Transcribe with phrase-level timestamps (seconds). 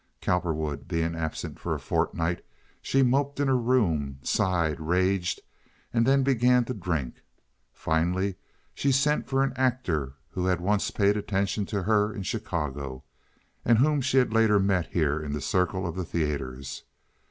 [0.19, 2.43] Cowperwood being absent for a fortnight,
[2.81, 5.41] she moped in her room, sighed, raged,
[5.93, 7.21] and then began to drink.
[7.71, 8.33] Finally
[8.73, 13.03] she sent for an actor who had once paid attention to her in Chicago,
[13.63, 16.83] and whom she had later met here in the circle of the theaters.